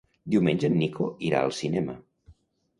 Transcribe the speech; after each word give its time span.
Diumenge 0.35 0.71
en 0.71 0.77
Nico 0.79 1.11
irà 1.29 1.45
al 1.45 1.55
cinema. 1.61 1.99